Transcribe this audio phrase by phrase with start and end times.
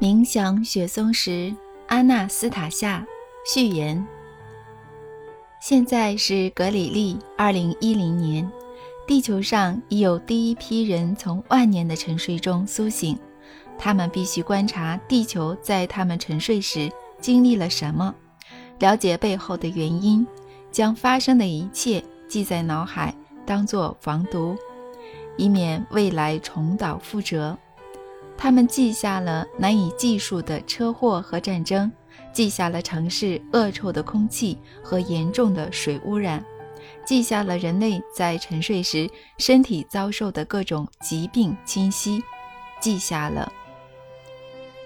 [0.00, 1.52] 冥想雪松石，
[1.88, 3.04] 阿纳斯塔夏
[3.44, 4.06] 序言。
[5.60, 8.48] 现在是格里历二零一零年，
[9.08, 13.18] 地球上已有第一批人从万年的沉睡中苏醒。
[13.76, 16.90] 他们必须观察地球在他们沉睡时
[17.20, 18.14] 经历了什么，
[18.78, 20.24] 了解背后的原因，
[20.70, 23.12] 将发生的一切记在脑海，
[23.44, 24.56] 当作防毒，
[25.38, 27.56] 以免未来重蹈覆辙。
[28.36, 31.90] 他们记下了难以计数的车祸和战争，
[32.32, 36.44] 记下了城市恶臭的空气和严重的水污染，
[37.04, 42.22] 记下了人类在沉睡时身体遭受的各种疾病侵袭，
[42.80, 43.50] 记下了。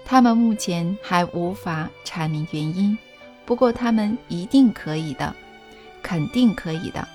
[0.05, 2.97] 他们目前还无法阐明原因，
[3.45, 5.33] 不过他们一定可以的，
[6.01, 7.07] 肯定可以的。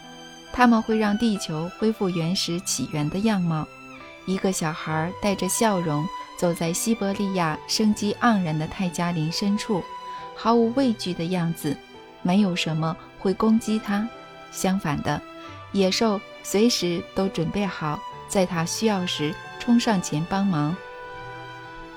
[0.58, 3.64] 他们会让地球恢复原始起源的样貌。
[4.26, 6.04] 一个小孩带着笑容。
[6.36, 9.82] 走在西伯利亚生机盎然的泰加林深处，
[10.36, 11.76] 毫无畏惧的样子，
[12.22, 14.08] 没有什么会攻击他。
[14.52, 15.20] 相反的，
[15.72, 20.76] 野兽随时都准备好，在他需要时冲上前帮忙。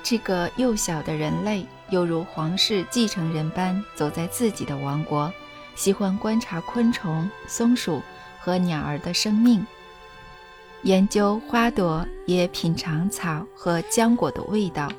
[0.02, 5.32] 这个幼小的人类犹如皇室继承人般走在自己的王国，
[5.76, 8.02] 喜欢观察昆虫、松鼠
[8.42, 9.66] 和鸟儿的生命。
[10.84, 14.90] 研究花朵，也品尝草和浆果的味道。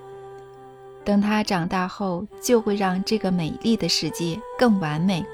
[1.04, 5.24] 等他长大后，就会让这个美丽的世界更完美。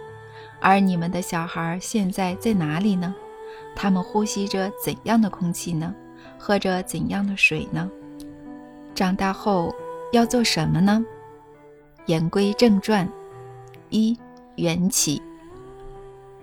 [0.60, 3.14] 而你们的小孩现在在哪里呢？
[3.76, 5.94] 他们呼吸着怎样的空气呢？
[6.38, 7.90] 喝着怎样的水呢？
[8.94, 9.74] 长大后
[10.12, 11.04] 要做什么呢？
[12.06, 13.06] 言归正传，
[13.90, 14.18] 一
[14.56, 15.20] 缘起。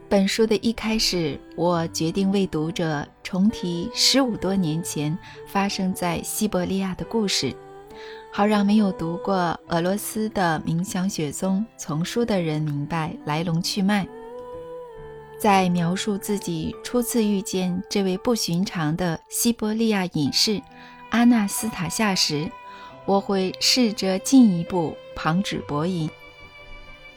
[0.08, 5.18] 本书的一开始，我决定为读者重提十五多年前
[5.48, 7.52] 发生在西伯利亚的故事，
[8.32, 14.08] 好让没有读过俄罗斯的冥想雪松丛书的人明白来龙去脉。
[15.40, 20.62] 在描述自己初次遇见这位不寻常的西伯利亚隐士
[21.10, 22.50] 阿纳斯塔夏时，
[23.06, 26.08] 我会试着进一步旁指博引。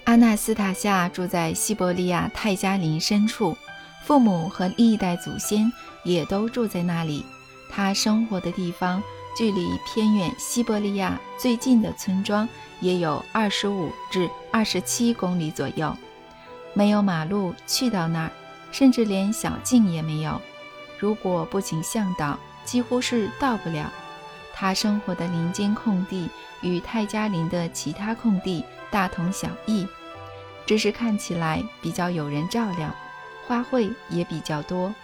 [0.09, 3.55] 阿纳斯塔夏住在西伯利亚泰加林深处，
[4.03, 5.71] 父母和历代祖先
[6.03, 7.27] 也都住在那里。
[7.69, 9.03] 他生活的地方
[9.37, 12.49] 距离偏远西伯利亚最近的村庄
[12.81, 15.95] 也有二十五至二十七公里左右，
[16.73, 18.31] 没有马路去到那儿，
[18.73, 20.41] 甚至连小径也没有。
[20.99, 23.93] 如果不请向导，几乎是到不了。
[24.55, 26.31] 他生活的林间空地
[26.63, 29.87] 与泰加林的其他空地大同小异。
[30.69, 32.95] 只是看起来比较有人照料，
[33.47, 34.95] 花卉也比较多。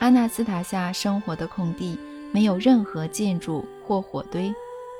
[0.00, 1.96] 阿纳斯塔夏生活的空地
[2.32, 4.52] 没有任何建筑或火堆，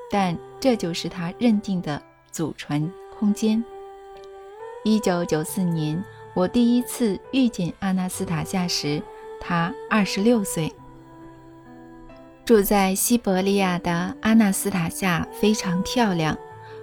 [0.08, 2.88] 但这就是他认定的祖传
[3.18, 3.62] 空间。
[4.84, 6.00] 一九九四年，
[6.32, 9.02] 我第一次遇见阿纳斯塔夏时，
[9.40, 10.72] 他二十六岁。
[12.44, 16.38] 住在西伯利亚的阿纳斯塔夏非常漂亮，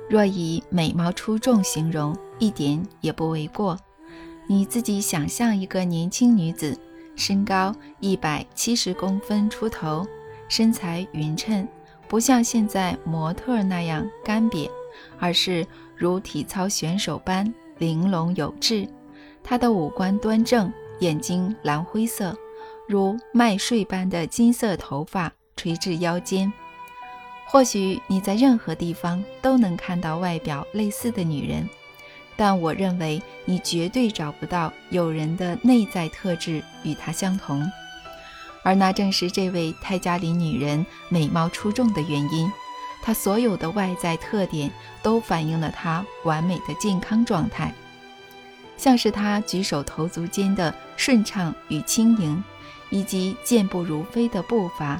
[0.09, 2.13] 若以美貌出众形容。
[2.41, 3.79] 一点也不为过。
[4.47, 6.75] 你自己想象一个年轻女子，
[7.15, 10.05] 身高一百七十公分出头，
[10.49, 11.65] 身材匀称，
[12.07, 14.67] 不像现在模特那样干瘪，
[15.19, 15.65] 而是
[15.95, 18.89] 如体操选手般玲珑有致。
[19.43, 22.35] 她的五官端正，眼睛蓝灰色，
[22.87, 26.51] 如麦穗般的金色头发垂至腰间。
[27.45, 31.69] 或许你在任何地方都能看到外表类似的女人。
[32.41, 37.71] 但我认为你绝对找不到有人的内在特质与她相同，
[38.63, 42.51] 而那正是这位泰加林女人美貌出众的原因。
[43.03, 44.71] 她所有的外在特点
[45.03, 47.71] 都反映了她完美的健康状态，
[48.75, 52.43] 像是她举手投足间的顺畅与轻盈，
[52.89, 54.99] 以及健步如飞的步伐，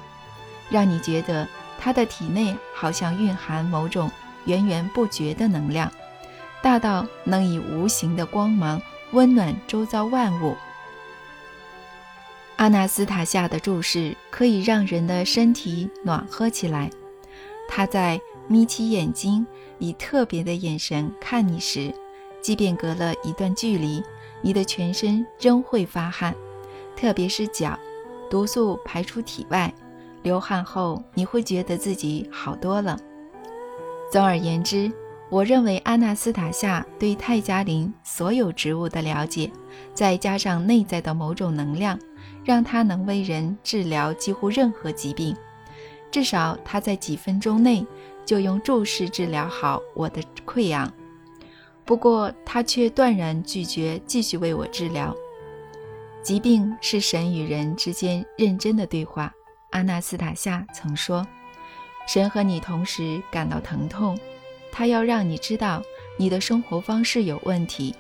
[0.70, 1.48] 让你觉得
[1.80, 4.12] 她的体内好像蕴含某种
[4.46, 5.92] 源源不绝的能量。
[6.62, 8.81] 大到能以无形的光芒
[9.13, 10.56] 温暖周遭万物。
[12.58, 16.90] 阿纳斯塔夏的注视可以让人的身体暖和起来。
[17.68, 19.46] 他在眯起眼睛，
[19.80, 21.92] 以特别的眼神看你时，
[22.42, 24.04] 即便隔了一段距离，
[24.42, 26.36] 你的全身仍会发汗，
[26.96, 27.80] 特别是脚，
[28.30, 29.74] 毒素排出体外，
[30.22, 33.00] 流汗后你会觉得自己好多了。
[34.12, 34.92] 总而言之。
[35.31, 39.50] 我认为阿纳斯塔夏对泰加林所有植物的了解，
[39.94, 41.98] 再加上内在的某种能量，
[42.44, 45.33] 让他能为人治疗几乎任何疾病。
[46.12, 47.88] 至少他在几分钟内
[48.25, 50.92] 就用注视治疗好我的溃疡。
[51.86, 55.16] 不过他却断然拒绝继续为我治疗。
[56.22, 59.31] 疾病是神与人之间认真的对话。
[59.69, 61.25] 阿纳斯塔夏曾说
[62.06, 64.19] ：“神和你同时感到疼痛，
[64.72, 65.84] 他要让你知道
[66.18, 67.96] 你的生活方式有问题。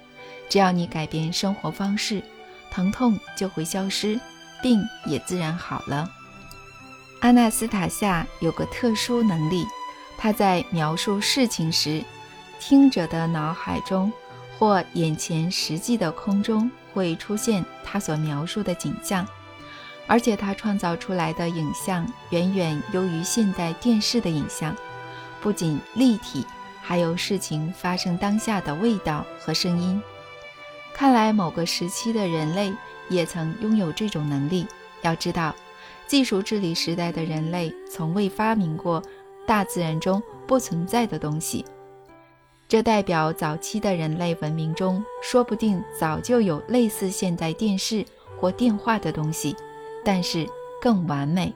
[0.49, 2.21] 只要你改变生活方式，
[2.69, 4.19] 疼痛就会消失，
[4.61, 6.09] 病也自然好了。”
[7.21, 9.65] 阿纳斯塔夏有个特殊能力，
[10.17, 12.03] 他在描述事情时，
[12.59, 14.11] 听者的脑海中
[14.57, 19.25] 或眼前实际的空中会出现他所描述的景象。
[20.07, 24.75] 而且他创造出来的影像远远优于现代电视的影像，
[25.39, 26.45] 不仅立体，
[26.81, 30.01] 还有事情发生当下的味道和声音。
[30.93, 32.73] 看来某个时期的人类
[33.09, 34.67] 也曾拥有这种能力。
[35.01, 35.55] 要知道，
[36.05, 39.01] 技术治理时代的人类从未发明过
[39.47, 41.65] 大自然中不存在的东西，
[42.67, 48.05] 这代表早期的人类文明中说不定早就有类似现代电视
[48.37, 49.55] 或电话的东西。
[50.03, 50.47] 但是
[50.81, 51.53] 更完美。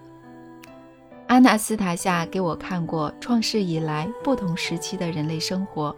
[1.28, 5.96] 阿纳斯塔夏给我看过创世以来不同时期的人类生活，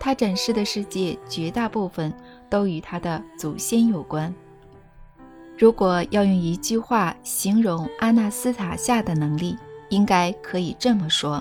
[0.00, 2.12] 他展示的世界绝大部分
[2.50, 4.34] 都与他的祖先有关。
[5.56, 9.56] 如果要用一句话形容阿纳斯塔夏的能力，
[9.90, 11.40] 应该可以这么说：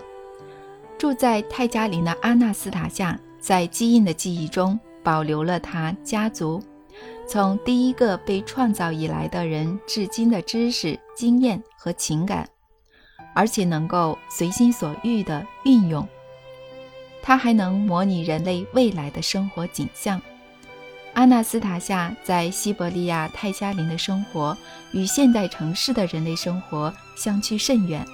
[0.99, 6.61] 住在泰加林的阿纳斯塔夏，在基因的记忆中保留了他家族。
[7.27, 12.47] 从第一个被创造以来的人至今的知识、经验和情感，
[13.33, 16.07] 而且能够随心所欲地运用。
[17.21, 20.21] 它还能模拟人类未来的生活景象。
[21.13, 24.57] 阿纳斯塔夏在西伯利亚泰加林的生活
[24.91, 28.05] 与现代城市的人类生活相去甚远。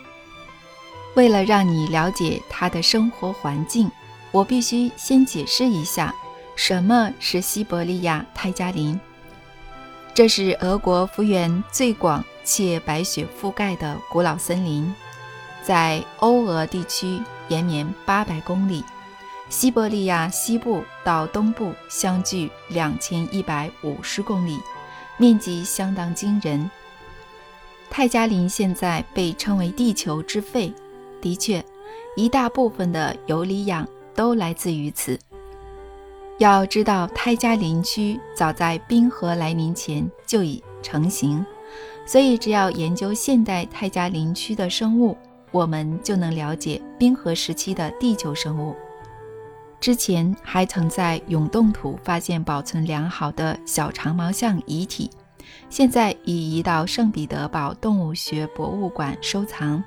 [1.16, 3.89] 为了让你了解他的生活环境，
[4.31, 6.13] 我必须先解释一下。
[6.56, 9.00] 什么是西伯利亚泰加林？
[10.13, 14.94] 这是俄国幅员最广且白雪覆盖的古老森林，
[15.64, 18.84] 在欧俄地区延绵八百公里，
[19.50, 24.60] 西伯利亚西部到东部相距两千一百五十公里，
[25.18, 26.70] 面积相当惊人。
[27.90, 30.74] 泰加林现在被称为地球之肺，
[31.20, 31.64] 的确，
[32.16, 35.20] 一大部分的游离氧都来自于此。
[36.38, 41.46] 要知道，泰加林区早在冰河来临前就已成型，
[42.06, 45.18] 所以只要研究现代泰加林区的生物，
[45.51, 48.75] 我们就能了解冰河时期的地球生物。
[49.80, 55.10] 之前还曾在永冻土发现保存良好的小长毛象遗体，
[55.69, 59.81] 现在已移到圣彼得堡动物学博物馆收藏。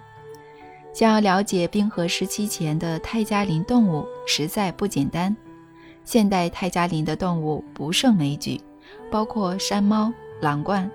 [0.94, 5.34] 想要了解冰河时期前的泰加林动物，实在不简单。
[6.04, 8.60] 现代泰加林的动物不胜枚举，
[9.10, 10.88] 包括山猫、狼獾、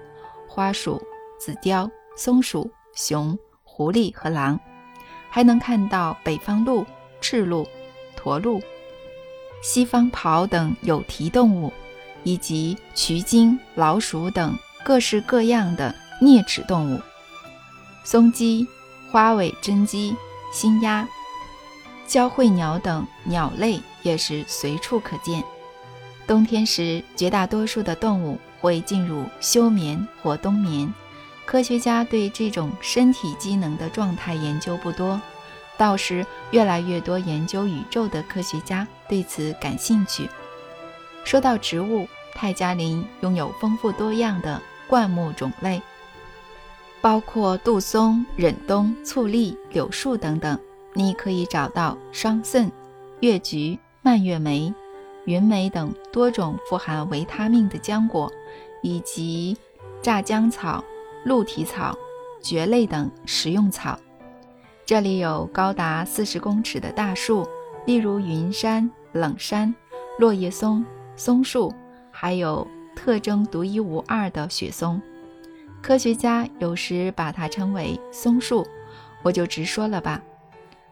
[0.48, 1.02] 花鼠、
[1.40, 3.38] 紫貂、松鼠、熊、
[3.78, 4.60] 狐狸和狼，
[5.30, 6.84] 还能看到北方鹿、
[7.22, 7.68] 赤鹿、
[8.16, 8.60] 驼鹿、
[9.62, 11.72] 西方狍等有蹄动物，
[12.24, 17.00] 以及渠鲸、老鼠等各式各样的啮齿动物，
[18.04, 18.68] 松鸡、
[19.12, 20.16] 花尾真鸡、
[20.52, 21.07] 新鸭。
[22.07, 25.44] 交喙鸟等鸟类也是随处可见。
[26.26, 30.92] 冬天时，绝大多数的动物会进入休眠或冬眠。
[31.47, 35.19] 科学家对这种身体机能的状态研究不多，
[35.77, 40.30] 倒是越来越多研究宇宙的科学家对此感兴趣。
[41.23, 45.81] 说到植物，泰加林拥有丰富多样的灌木种类，
[46.99, 50.59] 包括杜松、忍冬、醋栗、柳树等等。
[50.94, 52.69] 你可以找到桑葚、
[53.21, 54.73] 月菊、蔓越莓、
[55.23, 58.30] 云莓等多种富含维他命的浆果，
[58.81, 59.56] 以及
[60.01, 60.83] 炸浆草、
[61.28, 61.94] 鹿蹄草、
[62.42, 64.00] 蕨类等食用草。
[64.86, 67.46] 这里有高达四十公尺的大树，
[67.86, 69.76] 例如云杉、冷杉、
[70.18, 70.86] 落叶松、
[71.18, 71.74] 松树，
[72.12, 72.66] 还有
[72.96, 75.02] 特征独一无二的雪松。
[75.81, 78.66] 科学家有时把它称为松树，
[79.22, 80.24] 我就直说了吧。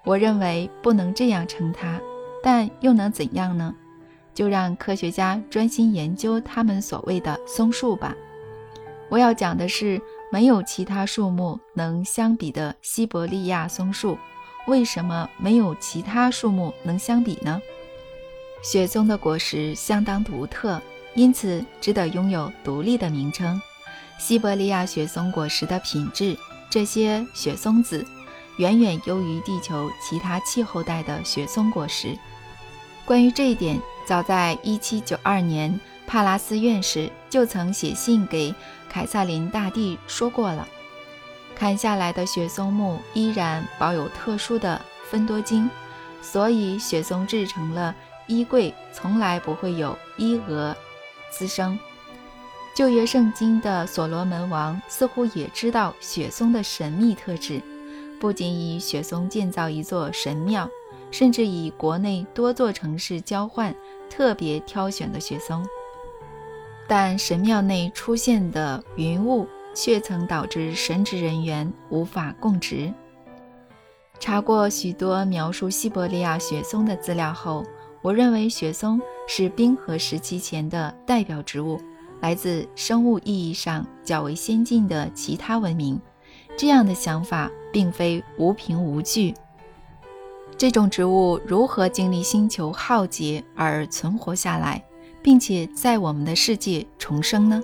[0.04, 1.98] 我认为不能这样称它，
[2.44, 3.74] 但又能怎样呢？
[4.34, 8.13] 就让科学家专心研究他们所谓的松树吧。
[9.08, 10.01] 我要讲的是，
[10.32, 14.17] 没有其他树木能相比的西伯利亚松树。
[14.67, 17.62] 为什么没有其他树木能相比呢？
[18.63, 20.82] 雪松的果实相当独特，
[21.13, 23.62] 因此值得拥有独立的名称。
[24.17, 26.36] 西伯利亚雪松果实的品质，
[26.70, 28.03] 这些雪松子
[28.58, 32.17] 远远优于地球其他气候带的雪松果实。
[33.05, 38.51] 关于这一点，早在1792年，帕拉斯院士就曾写信给
[38.96, 40.66] 凯撒林大帝说过了。
[41.54, 45.70] 砍下来的雪松木依然保有特殊的芬多精，
[46.22, 47.94] 所以雪松制成了
[48.25, 50.74] 衣柜从来不会有衣蛾
[51.30, 51.78] 滋生。
[52.74, 57.62] 旧约圣经的所罗门王似乎也知道雪松的神秘特质，
[58.18, 60.70] 不仅以雪松建造一座神庙，
[61.12, 63.75] 甚至以国内多座城市交换
[64.10, 65.66] 特别挑选的雪松。
[66.88, 69.48] 但神庙内出现的云雾。
[69.77, 72.94] 却曾导致神职人员无法供职。
[74.22, 77.62] 查过许多描述西伯利亚雪松的资料后，
[78.01, 81.77] 我认为雪松是冰河时期前的代表植物，
[82.22, 86.00] 来自生物意义上较为先进的其他文明。
[86.56, 89.34] 这样的想法并非无凭无据。
[90.58, 94.82] 这种植物如何经历星球浩劫而存活下来，
[95.25, 97.60] 并且在我们的世界重生呢？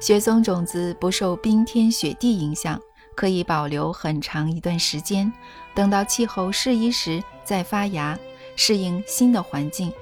[0.00, 2.80] 雪松种子不受冰天雪地影响，
[3.14, 5.32] 可以保留很长一段时间，
[5.76, 8.18] 等到气候适宜时再发芽，
[8.56, 9.92] 适应新的环境。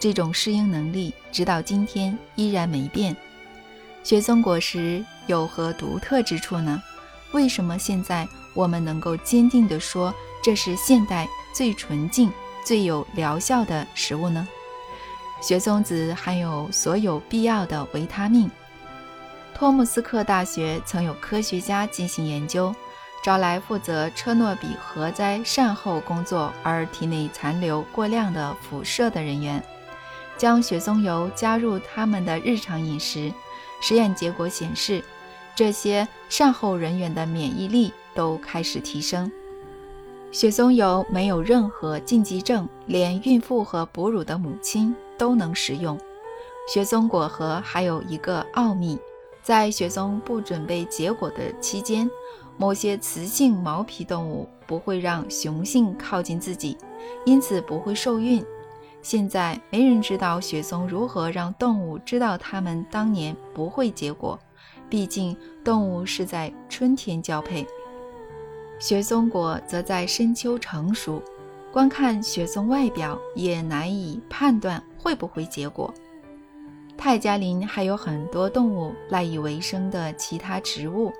[0.00, 3.16] 这种适应能力直到今天依然没变。
[4.02, 6.82] 雪松果实有何独特之处呢？
[7.30, 12.28] 为什么现在我们能够坚定地说这是现代最纯净、
[12.64, 14.48] 最有疗效的食物呢？
[15.40, 18.50] 雪松子含有所有必要的维他命。
[19.54, 22.74] 托木斯克大学曾有科学家进行研究，
[23.24, 29.62] 招来负责车诺比核灾善后工作而体内残留过量的辐射的人员，
[30.36, 33.32] 将雪松油加入他们的日常饮食。
[33.80, 35.02] 实验结果显示，
[35.54, 39.30] 这些善后人员的免疫力都开始提升。
[40.30, 45.98] 雪松油没有任何禁忌症，连孕妇和哺乳的母亲都能食用。
[46.72, 48.98] 雪松果核还有一个奥秘。
[49.40, 52.10] 在雪松不准备结果的期间，
[52.58, 56.76] 某些雌性毛皮动物不会让雄性靠近自己，
[57.24, 58.44] 因此不会受孕。
[59.00, 64.38] 现在没人知道雪松如何让动物知道它们当年不会结果，
[64.90, 65.34] 毕竟
[65.64, 67.66] 动物是在春天交配，
[68.78, 71.22] 雪松果则在深秋成熟。
[71.72, 75.92] 光看雪松外表也难以判断会不会结果。
[76.96, 81.12] 泰加林还有很多动物赖以为生的其他植物，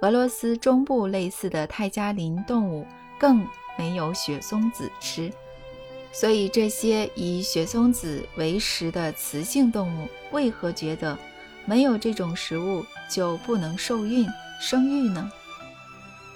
[0.00, 2.86] 俄罗斯中部类似的泰加林动物
[3.18, 3.44] 更
[3.76, 5.28] 没有雪松子吃，
[6.12, 11.18] 所以这些以雪松子为食的雌性动物为何觉得
[11.64, 14.24] 没有这种食物就不能受孕
[14.60, 15.28] 生育呢？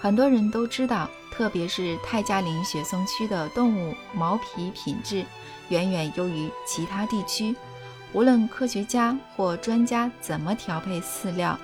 [0.00, 5.24] 很多人都知道，特别是泰加林雪松区的动物毛皮品质
[5.72, 7.56] 远远优于其他地区。
[8.12, 11.58] 无论科学家或专家怎么调配饲料，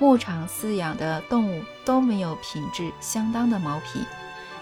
[0.00, 4.00] 牧场饲养的动物都没有品质相当的毛皮。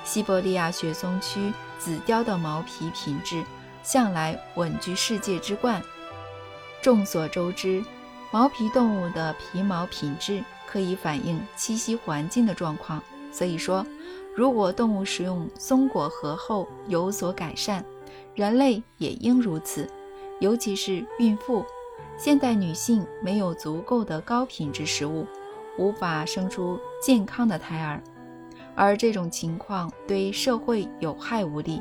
[0.04, 3.42] 西伯利亚雪松区紫貂的毛皮品质
[3.82, 5.82] 向来稳居世界之冠。
[6.82, 7.82] 众所周知，
[8.30, 13.02] 毛皮动物的皮毛品质可以反映栖息环境的状况。
[13.32, 13.84] 所以说，
[14.36, 17.82] 如果动物食用松果核后有所改善，
[18.36, 19.88] 人类也应如此。
[20.38, 21.64] 尤其是孕妇，
[22.18, 25.26] 现代女性没有足够的高品质食物，
[25.78, 28.02] 无法生出健康的胎儿，
[28.74, 31.80] 而这种情况对社会有害无利。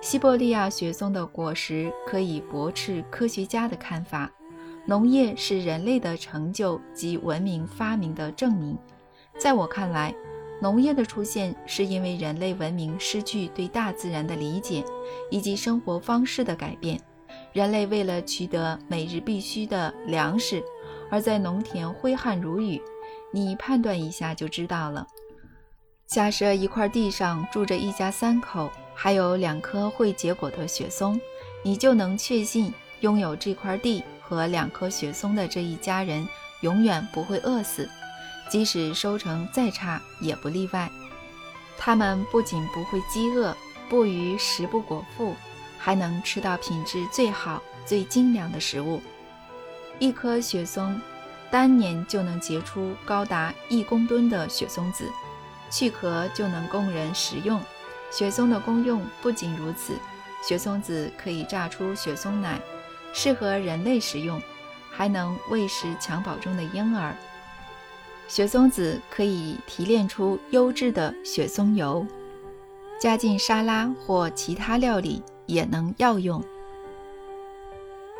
[0.00, 4.30] 西伯利亚雪松的果实可以驳斥科学家的看法，
[4.86, 8.78] 农业是人类的成就及文明发明的证明。
[9.38, 10.14] 在我看来，
[10.64, 14.82] 农业的出现是因为人类文明失去对大自然的理解，
[15.30, 16.98] 以及生活方式的改变。
[17.52, 20.64] 人类为了取得每日必需的粮食，
[21.10, 22.80] 而在农田挥汗如雨。
[23.30, 25.06] 你判断一下就知道了。
[26.06, 31.20] 假设一块地上住着一家三口，还有两棵会结果的雪松，
[31.62, 36.26] 你就能确信拥有这块地和两棵雪松的这一家人
[36.62, 37.86] 永远不会饿死，
[38.54, 40.88] 即使收成再差也不例外。
[41.76, 43.52] 他们不仅不会饥饿，
[43.88, 45.34] 不于食不果腹。
[45.76, 49.02] 还能吃到品质最好、最精良的食物。
[49.98, 51.00] 一棵雪松
[51.50, 55.10] 单年就能结出高达一公吨的雪松子，
[55.68, 57.60] 去壳就能供人食用。
[58.12, 59.94] 雪松的功用不仅如此，
[60.46, 62.60] 雪松子可以榨出雪松奶，
[63.12, 64.40] 适合人类食用。
[64.92, 67.16] 还能喂食襁褓中的婴儿。
[68.26, 72.06] 雪松子可以提炼出优质的雪松油，
[72.98, 76.42] 加进沙拉或其他料理也能药用。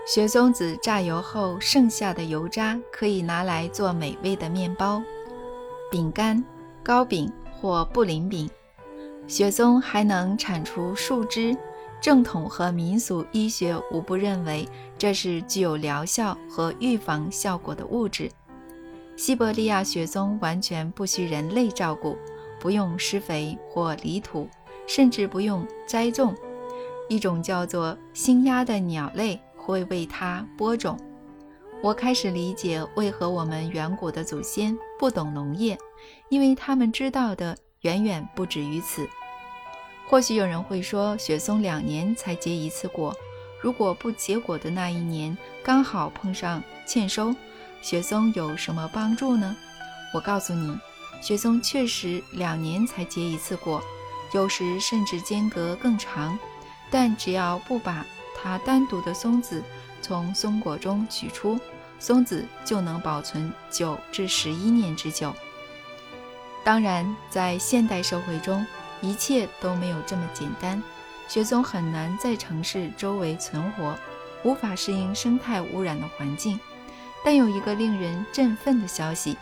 [0.07, 5.03] 雪松子榨油后剩下的油渣可以拿来做美味的面包、
[5.91, 6.45] 饼干、
[6.83, 8.49] 糕饼或布林饼。
[9.27, 11.57] 雪松还能产出树脂，
[11.99, 14.69] 正统和民俗医学无不认为
[14.99, 18.31] 这是具有疗效和预防效果的物质。
[19.17, 22.19] 西伯利亚雪松完全不需人类照顾，
[22.59, 24.49] 不用施肥或犁土，
[24.89, 26.35] 甚至不用栽种。
[27.09, 30.99] 一种叫做新鸦的鸟类会为它播种。
[31.81, 35.79] 我开始理解为何我们远古的祖先不懂农业，
[36.29, 39.07] 因为他们知道的远远不止于此。
[40.09, 43.15] 或许有人会说，雪松两年才结一次果，
[43.61, 47.33] 如果不结果的那一年刚好碰上欠收。
[47.85, 49.55] 雪松有什么帮助呢？
[50.15, 50.75] 我告诉你，
[51.21, 53.79] 雪松确实两年才结一次果，
[54.33, 56.39] 有时甚至间隔更长。
[56.91, 58.07] 但只要不把
[58.41, 59.63] 它单独的松子
[60.01, 61.61] 从松果中取出，
[61.99, 65.35] 松子就能保存九至十一年之久。
[66.65, 68.67] 当然，在现代社会中，
[69.03, 70.83] 一切都没有这么简单。
[71.29, 73.95] 雪松很难在城市周围存活，
[74.43, 76.59] 无法适应生态污染的环境。
[77.25, 79.35] 但有一个令人振奋的消息，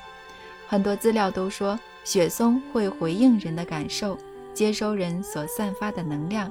[0.68, 4.16] 很多资料都说雪松会回应人的感受，
[4.54, 6.50] 接收人所散发的能量，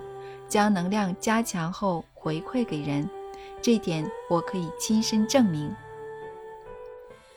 [0.50, 3.10] 将能量加强后回馈给人。
[3.62, 5.74] 这点我可以亲身证明。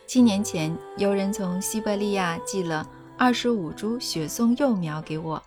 [0.07, 2.87] 七年前，有人从西伯利亚寄了
[3.17, 5.41] 二十五株雪松幼苗给我，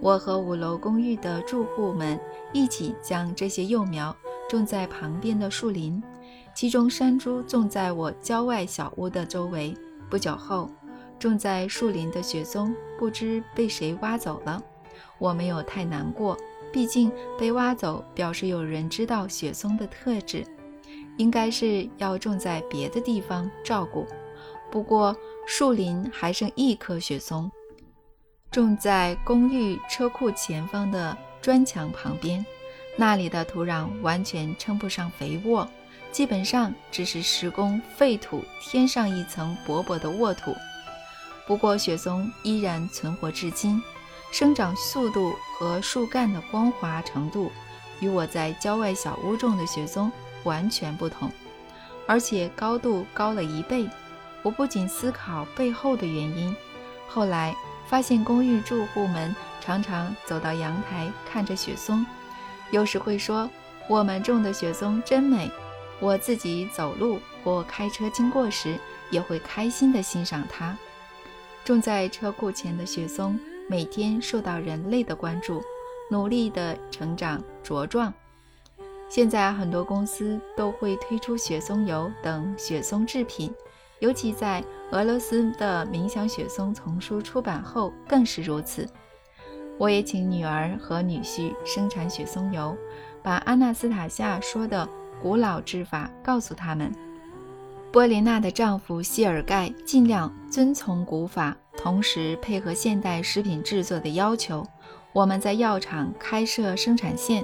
[0.00, 2.20] 我和五楼公寓的住户们
[2.52, 4.14] 一起将这些幼苗
[4.48, 6.02] 种在旁边的树林。
[6.58, 9.72] 其中山猪种在我郊外小屋的周围。
[10.10, 10.68] 不久后，
[11.16, 14.60] 种在树林的雪松不知被谁挖走了。
[15.18, 16.36] 我没有太难过，
[16.72, 20.44] 毕竟被挖走表示有人知道雪松的特质，
[21.16, 24.04] 应该是要种在别的地方照顾。
[24.68, 25.16] 不过
[25.46, 27.48] 树林还剩一棵雪松，
[28.50, 32.44] 种在公寓车库前方的砖墙旁边，
[32.96, 35.64] 那里的土壤完全称不上肥沃。
[36.18, 40.52] 基本上只是施工废土添上一层薄薄的沃土，
[41.46, 43.80] 不过雪松依然存活至今，
[44.32, 47.52] 生长速度和树干的光滑程度
[48.00, 50.10] 与我在郊外小屋种的雪松
[50.42, 51.30] 完全不同，
[52.04, 53.88] 而且高度高了一倍。
[54.42, 56.52] 我不仅思考背后的原因，
[57.06, 57.54] 后来
[57.86, 62.04] 发现公寓住户们常常走到阳台看着雪松，
[62.72, 63.48] 有时会说
[63.88, 65.48] ：“我们种的雪松真美。”
[66.00, 68.78] 我自己走路或开车经过时，
[69.10, 70.76] 也会开心地欣赏它。
[71.64, 75.62] 种在车库前的雪松每天受到人类的关注，
[76.10, 78.12] 努力地成长茁壮。
[79.08, 83.52] 现在很多公司都会推出雪松油等雪松制品，
[83.98, 88.86] 尤其在俄罗斯的冥想雪松丛书出版后更是如此。
[89.78, 92.76] 我也请女儿和女婿生产雪松油，
[93.22, 94.88] 把阿纳斯塔夏说的。
[95.20, 96.92] 古老制法告诉他们，
[97.90, 104.66] 波琳娜的丈夫希尔盖尽量遵从古法，同时配合现代食品制作的要求。
[105.12, 107.42] 我们在药厂开设生产线，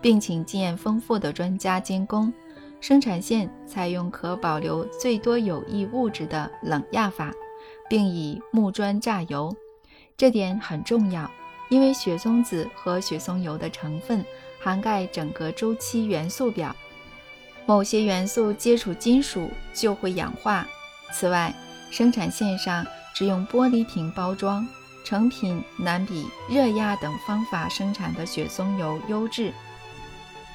[0.00, 2.32] 并请经验丰富的专家监工。
[2.80, 7.32] 生产线采用可保留最多有益物质的冷压法，
[7.88, 9.52] 并以木砖榨油。
[10.16, 11.28] 这点很重要，
[11.70, 14.24] 因为雪松子和雪松油的成分
[14.60, 16.74] 涵盖整个周期元素表。
[17.68, 20.66] 某些元素接触金属就会氧化。
[21.12, 21.54] 此外，
[21.90, 24.66] 生产线上只用玻璃瓶包装，
[25.04, 29.52] 成品难比热压等方法生产的雪松油优质，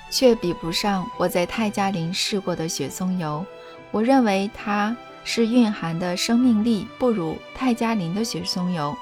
[0.10, 3.46] 却比不上我在泰加林试过的雪松油。
[3.92, 8.98] 我认为它是蕴含的生命力不如泰加林的雪松油。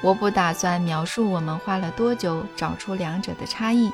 [0.00, 3.92] 我不打算描述我们花了多久找出两者的差异，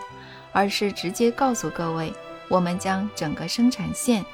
[0.52, 2.12] 而是直接告诉各位。
[2.48, 4.24] 我们将整个生产线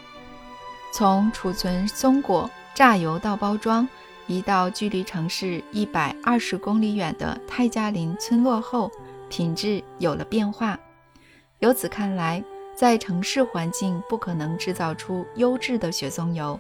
[0.92, 3.88] 从储存松果、榨油到包装，
[4.26, 8.90] 移到距离城市一百二十公里远的泰加林村落后，
[9.30, 10.78] 品质有了变化。
[11.60, 12.44] 由此看来，
[12.74, 16.58] 在城市环境不可能制造出优质的雪松油，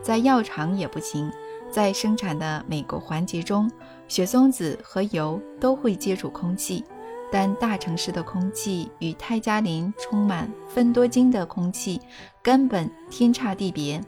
[0.00, 1.30] 在药厂也不行。
[1.70, 3.68] 在生产的每个环节中，
[4.06, 6.84] 雪松子和油都会接触空气。
[7.34, 12.00] 但大城市的空气与泰加林充满芬多精的空气
[12.40, 14.00] 根本天差地别。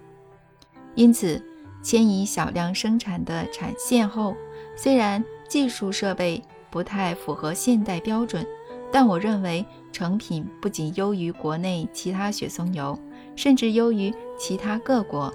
[0.94, 1.44] 因此，
[1.82, 4.36] 迁移小量生产的产线后，
[4.76, 8.46] 虽然技术设备不太符合现代标准，
[8.92, 12.96] 但我认为成品不仅优于国内其他雪松油，
[13.34, 15.34] 甚至优于其他各国。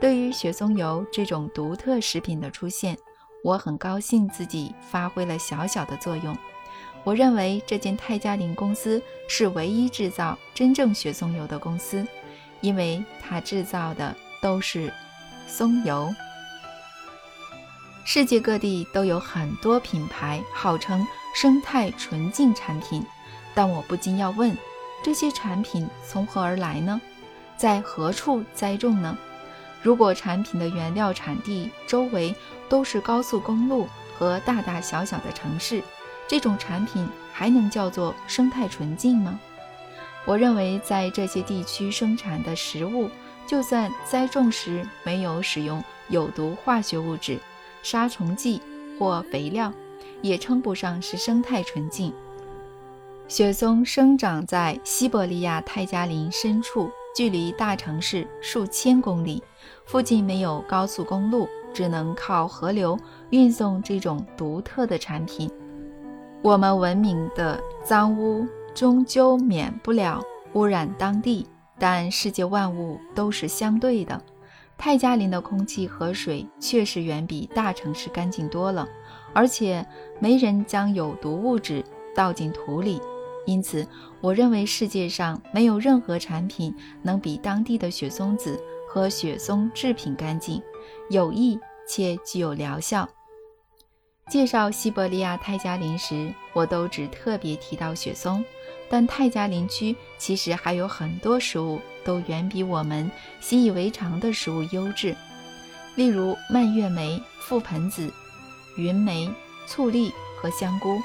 [0.00, 2.98] 对于雪松油这种独特食品的出现，
[3.44, 6.36] 我很高兴自己发挥了小小的作用。
[7.08, 12.06] 我认为这间泰加林公司是唯一制造真正雪松油的公司，
[12.60, 14.92] 因为它制造的都是
[15.46, 16.14] 松油。
[18.04, 21.02] 世界各地都有很多品牌号称
[21.34, 23.02] 生态纯净产品，
[23.54, 24.54] 但我不禁要问：
[25.02, 27.00] 这些产品从何而来呢？
[27.56, 29.16] 在何处栽种呢？
[29.80, 32.34] 如果产品的原料产地周围
[32.68, 35.82] 都是高速公路和大大小小的城市，
[36.28, 39.40] 这种产品还能叫做生态纯净吗？
[40.26, 43.10] 我认为，在这些地区生产的食物，
[43.46, 47.40] 就算栽种时没有使用有毒化学物质、
[47.82, 48.60] 杀虫剂
[48.98, 49.72] 或肥料，
[50.22, 52.12] 也称不上是生态纯净。
[53.26, 56.90] 雪松生长在西伯利亚泰加林深处。
[57.16, 59.42] 距离大城市数千公里，
[59.86, 62.96] 附近没有高速公路，只能靠河流
[63.30, 65.50] 运送这种独特的产品。
[66.40, 70.22] 我们文明的脏污终究免不了
[70.54, 71.46] 污染当地，
[71.78, 74.20] 但世界万物都是相对的。
[74.76, 78.88] 泰加林的空气和水确实远比大城市干净多了，
[79.34, 79.84] 而且
[80.20, 83.00] 没人将有毒物质倒进土里。
[83.44, 83.86] 因此，
[84.20, 86.72] 我认为世界上没有任何产品
[87.02, 90.62] 能比当地的雪松子和雪松制品干净、
[91.10, 93.08] 有益且具有疗效。
[94.28, 98.44] 介绍西伯利亚泰加林时，我都只特别提到雪松，
[98.88, 103.10] 但泰加林区其实还有很多食物都远比我们
[103.40, 105.16] 习以为常的食物优质，
[105.94, 108.12] 例如蔓越莓、覆盆子、
[108.76, 109.32] 云莓、
[109.66, 111.00] 醋栗和香菇。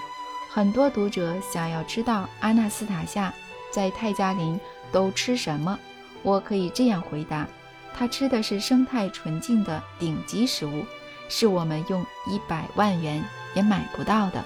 [0.52, 3.34] 很多读者想要知道阿纳斯塔夏
[3.72, 4.60] 在泰加林
[4.92, 5.80] 都吃什么，
[6.24, 7.48] 我可以这样回答：
[7.94, 10.86] 他吃的是生态纯净的顶级食物，
[11.36, 14.44] 是我们用一百万元也买不到的。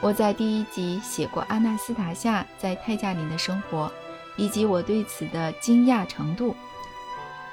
[0.00, 3.90] 我在第一集写过阿纳斯塔夏在泰加林的生活，
[4.36, 6.54] 以及我对此的惊讶程度。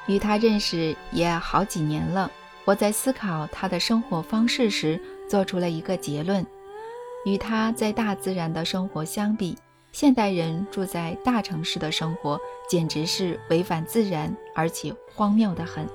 [0.06, 2.30] 与他认识也好几年了，
[2.64, 6.46] 我在思考他的生活方式时，做出了一个结论。
[7.26, 9.58] 与他在大自然的生活相比，
[9.92, 12.40] 现代人住在大城市的生活
[12.70, 15.90] 简直是违反自然，而且荒谬得很。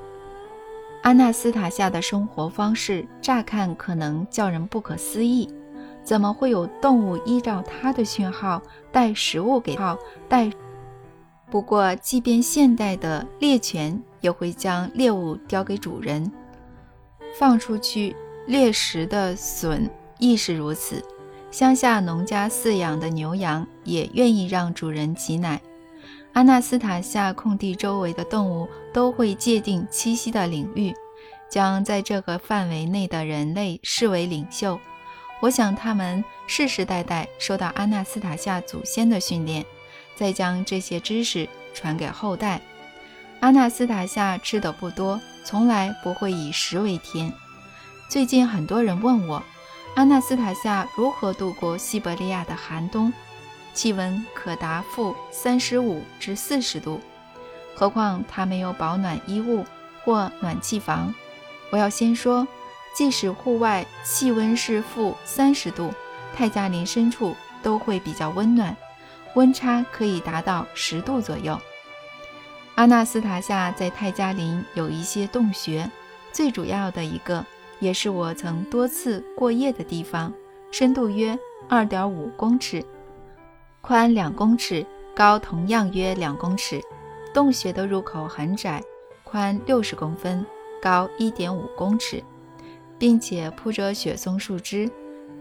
[1.02, 5.48] 阿纳斯塔夏的生活方式乍看可能叫人不可思议，
[6.04, 9.96] 怎么会有动物依照它的讯号带食物给它
[10.28, 10.50] 带？
[11.50, 16.30] 不过，即便现代的猎犬也会将猎物叼给主人，
[17.38, 18.14] 放出去
[18.46, 21.02] 猎食的隼亦是如此。
[21.50, 25.60] 乡下农家饲养的牛羊也愿意让主人挤奶。
[26.32, 30.94] 阿纳斯塔夏空地周围的动物都会界定栖息的领域，
[31.48, 34.78] 将在这个范围内的人类视为领袖。
[35.40, 39.64] 我想他们世世代代受到阿纳斯塔夏祖先的训练，
[40.14, 42.60] 再将这些知识传给后代。
[43.40, 47.32] 阿纳斯塔夏吃的不多，从来不会以食为天。
[48.08, 49.42] 最近很多人问我。
[49.96, 53.12] 阿纳斯塔夏如何度过西伯利亚的寒冬？
[53.80, 57.00] 气温可达负三十五至四十度，
[57.74, 59.64] 何况他没有保暖衣物
[60.04, 61.14] 或暖气房。
[61.70, 62.46] 我要先说，
[62.94, 65.94] 即使户外气温是负三十度，
[66.36, 68.76] 泰加林深处都会比较温暖，
[69.34, 71.58] 温差可以达到十度左右。
[72.74, 75.90] 阿纳斯塔夏在泰加林有一些洞穴，
[76.30, 77.42] 最主要的一个。
[77.78, 80.30] 也是我曾多次过夜的地方，
[80.70, 82.84] 深度约二点五公尺，
[83.80, 86.80] 宽两公尺，高同样约两公尺。
[87.32, 88.82] 洞穴的入口很窄，
[89.24, 90.44] 宽六十公分，
[90.82, 92.22] 高一点五公尺，
[92.98, 94.90] 并且铺着雪松树枝。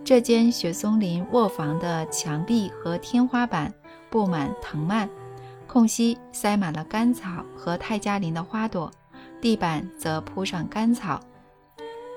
[0.03, 3.73] 这间雪松林卧房的墙壁和天花板
[4.09, 5.09] 布满藤蔓，
[5.67, 8.89] 空隙塞满了干草和泰加林的花朵，
[9.41, 11.19] 地板则铺上干草。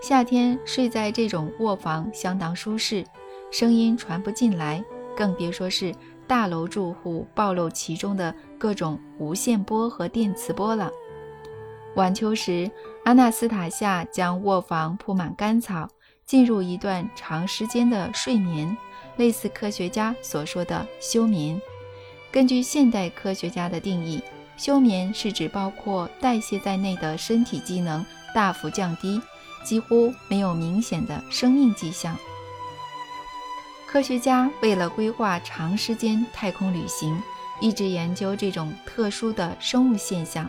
[0.00, 3.04] 夏天睡在这种卧房相当舒适，
[3.50, 4.84] 声音传不进来，
[5.16, 5.94] 更别说是
[6.26, 10.90] 大楼住户暴露其中的各种无线波和电磁波了。
[11.96, 12.70] 晚秋时，
[13.04, 15.86] 阿纳斯塔夏将卧房铺满干草，
[16.24, 18.74] 进入一段长时间的睡眠，
[19.16, 21.60] 类似科学家所说的休眠。
[22.30, 24.22] 根据现代科学家的定义，
[24.56, 28.02] 休眠是指包括代谢在内的身体机能
[28.34, 29.20] 大幅降低，
[29.62, 32.16] 几乎没有明显的生命迹象。
[33.92, 37.22] 科学家为了规划长时间太空旅行，
[37.60, 40.48] 一直研究这种特殊的生物现象。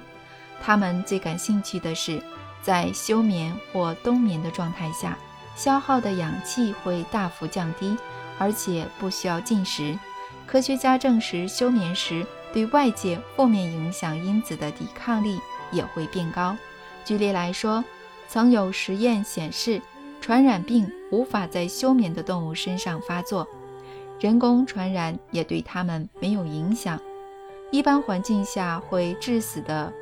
[0.61, 2.23] 他们最感兴趣的是，
[2.61, 5.17] 在休眠或冬眠的状态下，
[5.57, 7.97] 消耗的氧气会大幅降低，
[8.39, 9.99] 而且不需要进食。
[10.47, 15.37] 科学家证实，休眠时对外界负面影响因子的抵抗力
[15.69, 16.55] 也会变高。
[17.03, 17.83] 举例来说，
[18.29, 19.81] 曾有实验显示。
[20.21, 23.47] 传染病无法在休眠的动物身上发作，
[24.19, 26.99] 人工传染也对它们没有影响。
[27.69, 29.93] 一般环境下会致死的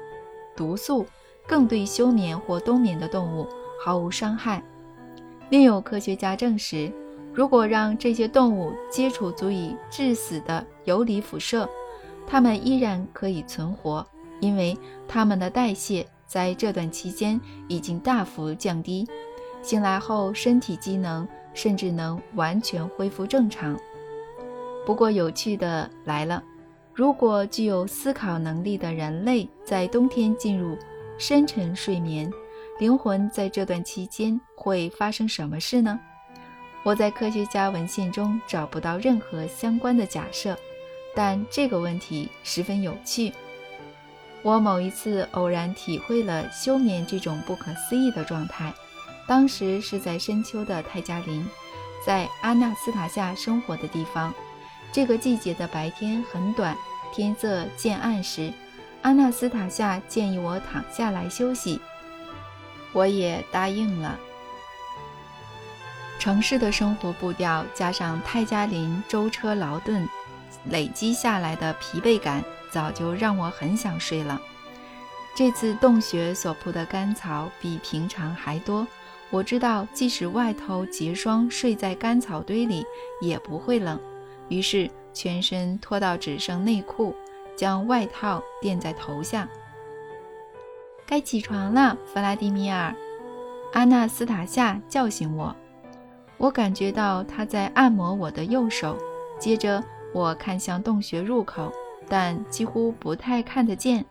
[0.55, 1.05] 毒素，
[1.45, 3.45] 更对休眠或冬眠的动物
[3.83, 4.63] 毫无伤害。
[5.49, 6.89] 另有科学家证实，
[7.33, 11.69] 如果让这些动物接触足以致死的游离辐射，
[12.25, 14.07] 它们依然可以存活，
[14.39, 14.77] 因为
[15.09, 19.05] 它们的代谢在这段期间已经大幅降低。
[19.61, 23.77] 醒来后，身体机能甚至能完全恢复正常。
[24.85, 26.43] 不过，有趣的来了：
[26.93, 30.77] 如果具有思考能力的人类在冬天进入
[31.17, 32.31] 深沉睡眠，
[32.79, 35.99] 灵魂在这段期间会发生什么事呢？
[36.83, 40.57] 我在科学家文献中找不到任何相关的假设，
[41.13, 43.31] 但这个问题十分有趣。
[44.41, 48.73] 我某一次偶然体会了休眠这种不可思议的状态。
[49.31, 51.47] 当时是在深秋的泰加林，
[52.05, 54.33] 在阿纳斯塔夏生活的地方。
[54.91, 56.75] 这个季节的白天很短，
[57.13, 58.51] 天色渐暗时，
[59.03, 61.79] 阿纳斯塔夏建议我躺下来休息，
[62.91, 64.19] 我也答应了。
[66.19, 70.05] 城市的生活步调加上泰加林舟车劳顿
[70.65, 74.41] 累积下来的疲惫感，早就让我很想睡了。
[75.33, 78.85] 这次洞穴所铺的干草比平常还多。
[79.31, 82.85] 我知道，即使外头结霜，睡在干草堆里
[83.21, 83.99] 也不会冷。
[84.49, 87.15] 于是，全身脱到只剩内裤，
[87.55, 89.47] 将外套垫在头下。
[91.05, 92.93] 该起床了，弗拉迪米尔。
[93.71, 95.55] 阿纳斯塔夏叫醒我。
[96.37, 98.97] 我感觉到他在按摩我的右手。
[99.39, 99.81] 接着，
[100.13, 101.71] 我看向洞穴入口，
[102.09, 104.05] 但几乎不太看得见，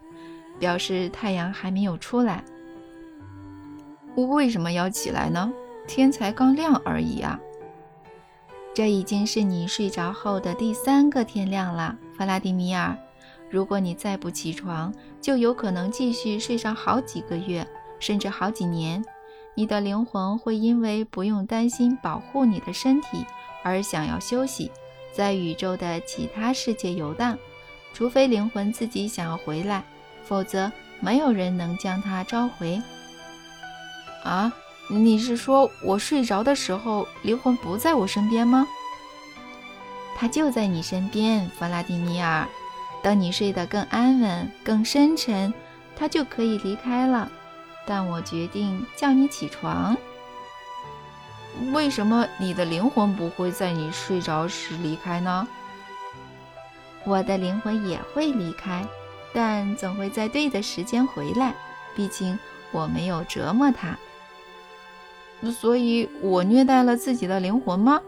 [0.59, 2.43] 表示太阳还没有出来。
[4.15, 5.53] 我为什么要起来呢？
[5.87, 7.41] 天才刚亮而已啊！
[8.73, 12.97] 这已经是你睡着后的第三个天亮了，弗拉迪米尔。
[13.49, 17.67] 如果你再不起床，就有可能继续睡上好几个月，
[17.99, 19.05] 甚至好几年。
[19.55, 23.27] 你的灵魂会因为不用担心保护你的身体
[23.65, 24.71] 而想要休息，
[25.13, 27.37] 在宇宙的其他世界游荡。
[27.93, 29.83] 除非灵魂自己想要回来，
[30.23, 30.71] 否则
[31.01, 32.81] 没有人能将它召回。
[34.23, 34.53] 啊，
[34.89, 38.67] 你是说我睡着的时候灵魂不在我身边吗？
[40.17, 42.47] 他就在你身边，弗拉迪米尔。
[43.03, 45.55] 等你睡得更安稳、更深沉，
[45.97, 47.31] 他就可以离开了。
[47.87, 49.97] 但我决定叫你起床。
[51.73, 55.49] 为什么你的灵魂不会在你睡着时离开呢？
[57.05, 58.85] 我的灵魂也会离开，
[59.33, 61.55] 但总会在对的时间回来。
[61.97, 62.39] 毕竟
[62.71, 63.97] 我没有折磨他。
[65.49, 68.01] 所以我虐待了自己的灵魂吗？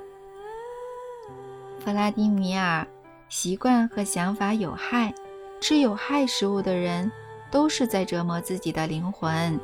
[1.78, 2.86] 弗拉迪米尔，
[3.28, 5.14] 习惯和想法有害，
[5.60, 7.10] 吃有害食物的人
[7.50, 9.58] 都是在折磨自己的灵魂。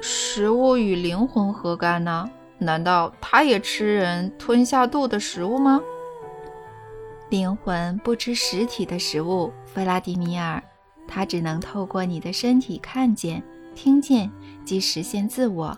[0.00, 2.30] 食物与灵魂何干呢？
[2.58, 5.80] 难道他也吃人吞下肚的食物吗？
[7.28, 10.62] 灵魂不吃实体的食物，弗拉迪米尔，
[11.06, 13.42] 它只能透过你的身体看见、
[13.74, 14.30] 听见
[14.64, 15.76] 及实现自我。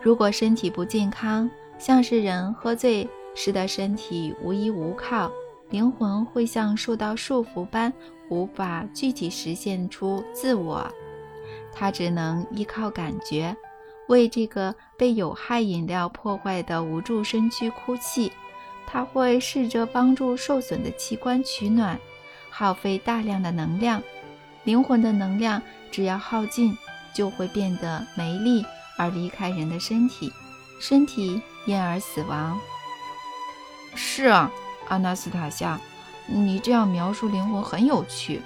[0.00, 5.30] 如果身体不健康，像是人喝醉，使得身体无依无靠，
[5.70, 7.92] 灵魂会像受到束缚般，
[8.28, 10.86] 无法具体实现出自我。
[11.72, 13.56] 他只能依靠感觉，
[14.08, 18.32] 为这个被有害饮料破坏的无助身躯哭泣。
[18.86, 21.98] 他会试着帮助受损的器官取暖，
[22.48, 24.02] 耗费大量的能量。
[24.64, 26.76] 灵魂的能量只要耗尽，
[27.12, 28.64] 就会变得没力。
[28.98, 30.30] 而离开人的身体，
[30.78, 32.60] 身体因而死亡。
[33.94, 34.50] 是啊，
[34.88, 35.80] 阿纳斯塔夏，
[36.26, 38.42] 你这样描述灵魂很有趣，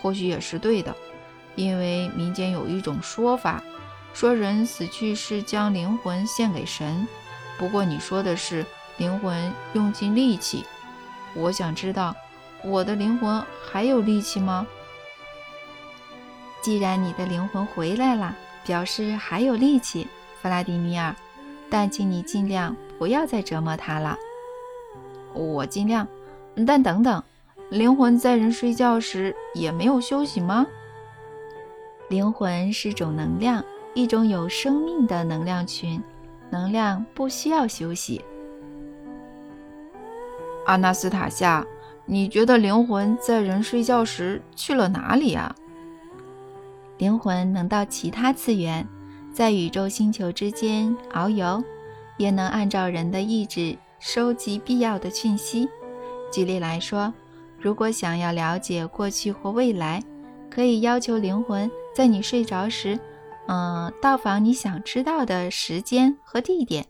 [0.00, 0.96] 或许也是对的。
[1.54, 3.62] 因为民间有一种说法，
[4.14, 7.06] 说人死去是将灵魂献给神。
[7.58, 8.64] 不过你说的是，
[8.96, 10.64] 灵魂用尽力气。
[11.34, 12.16] 我想知道，
[12.64, 14.66] 我的灵魂还有力气吗？
[16.62, 20.06] 既然你的灵魂回来了，表示还有力气，
[20.40, 21.14] 弗拉迪米尔。
[21.68, 24.16] 但请你尽量不要再折磨他了。
[25.34, 26.06] 我尽量。
[26.66, 27.22] 但等等，
[27.70, 30.66] 灵魂在人睡觉时也没有休息吗？
[32.08, 36.02] 灵魂是种能量，一种有生命的能量群，
[36.50, 38.20] 能量不需要休息。
[40.66, 41.64] 阿纳斯塔夏，
[42.04, 45.54] 你觉得灵魂在人睡觉时去了哪里啊？
[47.00, 48.86] 灵魂能到其他次元，
[49.32, 51.64] 在宇宙星球之间遨游，
[52.18, 55.66] 也能按照人的意志收集必要的讯息。
[56.30, 57.10] 举例来说，
[57.58, 60.02] 如果想要了解过去或未来，
[60.50, 63.00] 可以要求灵魂在你睡着时，
[63.46, 66.84] 嗯，到访你想知道的时间和地点，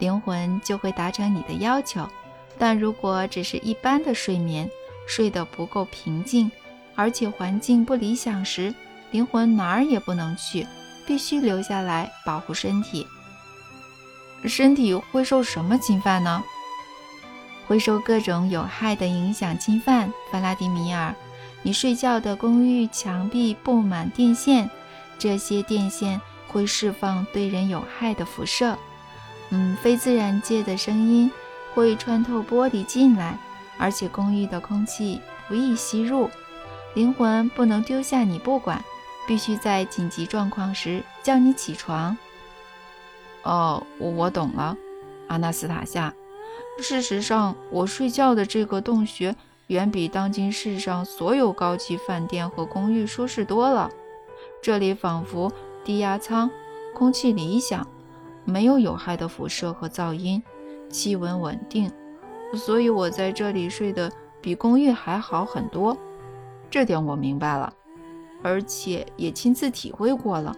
[0.00, 2.04] 灵魂就会达成你的要求。
[2.58, 4.68] 但如果只是一般的睡眠，
[5.06, 6.50] 睡得不够平静，
[6.96, 8.74] 而且环境不理想时，
[9.10, 10.66] 灵魂哪儿也不能去，
[11.06, 13.06] 必须留下来保护身体。
[14.44, 16.42] 身体会受什么侵犯呢？
[17.66, 21.14] 会受各种有害的影响侵犯，弗拉迪米尔。
[21.62, 24.70] 你睡觉的公寓墙壁布满电线，
[25.18, 28.78] 这些电线会释放对人有害的辐射。
[29.50, 31.30] 嗯，非自然界的声音
[31.74, 33.38] 会穿透玻璃进来，
[33.76, 36.30] 而且公寓的空气不易吸入。
[36.94, 38.82] 灵魂不能丢下你不管，
[39.30, 42.18] 必须在紧急状况时叫你起床。
[43.44, 44.76] 哦，我懂了，
[45.28, 46.12] 阿纳斯塔夏。
[46.80, 49.36] 事实上，我睡觉的这个洞穴。
[49.68, 53.88] 远比当今世上所有高级饭店和公寓舒适多了。
[54.60, 55.52] 这里仿佛
[55.84, 56.50] 低压舱，
[56.92, 57.86] 空气理想，
[58.44, 60.42] 没有有害的辐射和噪音，
[60.88, 61.88] 气温稳定，
[62.56, 65.96] 所以我在这里睡得比公寓还好很多。
[66.68, 67.72] 这点我明白了，
[68.42, 70.56] 而且也亲自体会过了。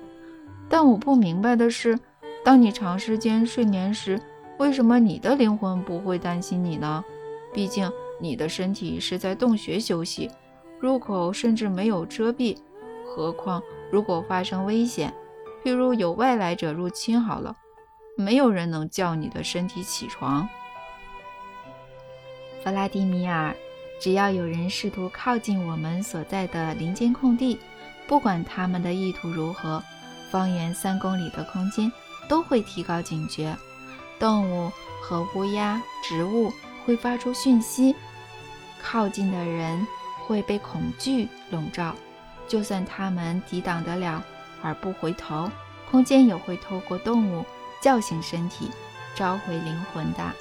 [0.68, 1.98] 但我不明白的是，
[2.44, 4.20] 当你长时间睡眠时，
[4.58, 7.04] 为什么你的灵魂不会担心你呢？
[7.52, 7.90] 毕竟。
[8.20, 10.30] 你的身体是在洞穴休息，
[10.78, 12.56] 入口甚至没有遮蔽。
[13.04, 15.12] 何况如果发生危险，
[15.64, 17.56] 譬如有外来者入侵，好了，
[18.16, 20.48] 没有人能叫你的身体起床。
[22.62, 23.52] 弗拉迪米尔，
[24.00, 27.58] 只要有人试图靠近我们所在的林间空地，
[28.06, 29.82] 不管他们的意图如何，
[30.30, 31.90] 方圆三公里的空间
[32.28, 33.56] 都会提高警觉。
[34.18, 34.70] 动物
[35.02, 36.52] 和乌鸦、植物
[36.84, 37.94] 会发出讯息。
[38.82, 39.86] 靠近的人
[40.26, 41.94] 会被恐惧笼罩，
[42.48, 44.22] 就算他们抵挡得了
[44.62, 45.50] 而不回头，
[45.90, 47.44] 空间也会透过动物
[47.80, 48.70] 叫醒身体，
[49.14, 50.32] 召回灵魂的。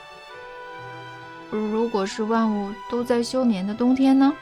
[1.52, 4.34] 如果是万物都在休眠的冬天呢？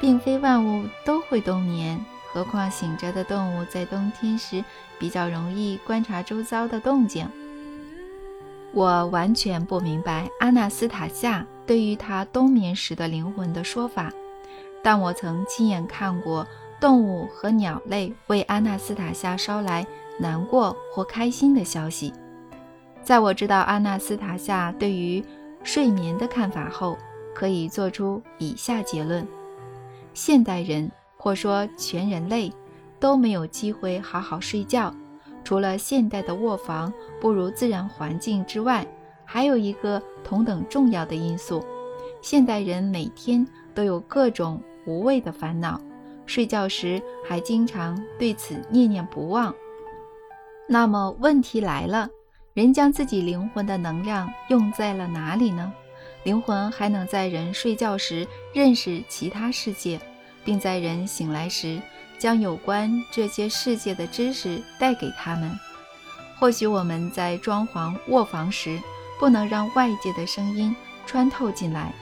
[0.00, 4.64] 并非万物都会冬眠，何况醒着的动物在冬天时
[4.98, 7.28] 比较容易观察周遭的动静。
[8.72, 11.46] 我完全不明白阿纳斯塔夏。
[11.66, 14.10] 对于他冬眠时的灵魂的说法，
[14.82, 16.44] 但我曾亲眼看过
[16.80, 19.86] 动物和鸟类为阿纳斯塔夏捎来
[20.18, 22.12] 难过或开心的消息。
[23.04, 25.24] 在我知道阿纳斯塔夏对于
[25.62, 26.98] 睡眠的看法后，
[27.32, 29.24] 可以做出以下结论：
[30.22, 32.52] 现代人或说全人类
[32.98, 34.94] 都没有机会好好睡觉，
[35.42, 38.86] 除了现代的卧房不如自然环境之外。
[39.24, 41.64] 还有一个同等重要的因素，
[42.20, 45.80] 现代人每天都有各种无谓的烦恼，
[46.26, 49.54] 睡觉时还经常对此念念不忘。
[50.68, 52.10] 那么问题来了，
[52.52, 55.72] 人将自己灵魂的能量用在了哪里呢？
[56.24, 59.98] 灵魂还能在人睡觉时认识其他世界，
[60.50, 61.80] 并在人醒来时
[62.18, 65.56] 将有关这些世界的知识带给他们。
[66.40, 68.80] 或许我们在装潢卧房时。
[69.20, 71.92] 不能让外界的声音穿透进来，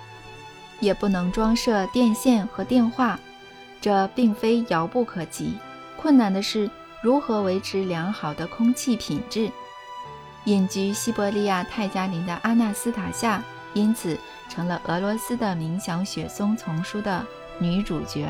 [0.79, 3.19] 也不能装设电线和电话，
[3.81, 5.59] 这并非遥不可及。
[5.97, 6.71] 困难的是
[7.03, 9.51] 如何维持良好的空气品质。
[10.45, 13.43] 隐居西伯利亚泰加林的阿纳斯塔夏，
[13.75, 14.17] 因此
[14.49, 17.27] 成了俄罗斯的冥想雪松丛书的
[17.59, 18.27] 女主角，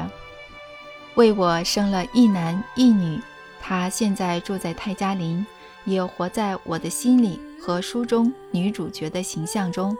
[1.14, 3.20] 为我生了一男一女。
[3.60, 5.46] 她现在住在泰加林。
[5.84, 9.96] 也活在我的心里和书中女主角的形象中。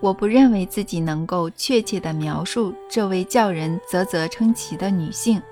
[0.00, 5.42] 我不认为自己能够确切地描述这位叫人啧啧称奇的女性，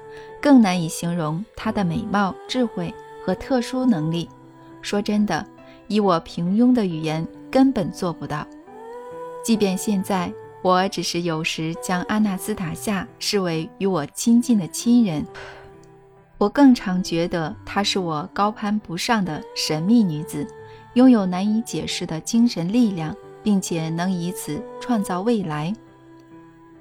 [0.40, 4.30] 更难以形容她的美貌、智慧和特殊能力。
[4.80, 5.46] 说真的，
[5.88, 8.46] 以我平庸的语言根本做不到。
[9.44, 10.32] 即便现在，
[10.62, 15.24] 我只是有时将阿纳斯塔夏视为与我亲近的亲人，
[16.36, 20.46] 我更常觉得她是我高攀不上的神秘女子，
[20.94, 25.72] 拥有难以解释的精神力量，并且能以此创造未来。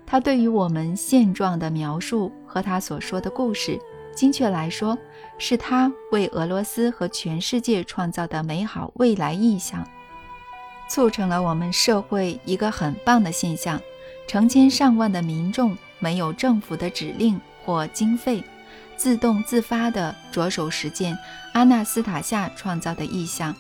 [0.05, 3.79] 她对于我们现状的描述和她所说的故事。
[4.15, 4.97] 精确来说，
[5.37, 9.87] 是他为俄罗斯和全世界创造的美好未来意象，
[10.89, 13.81] 促成了我们社会一个很棒的现象：
[14.27, 18.43] 成千上万的民众没有政府的指令或经费，
[18.95, 21.17] 自动自发地着手实践
[21.53, 23.55] 阿纳斯塔夏创造的意象。